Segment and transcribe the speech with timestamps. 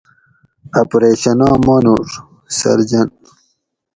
[0.81, 2.07] اپریشناں مانوڄ
[2.57, 3.07] (سرجن)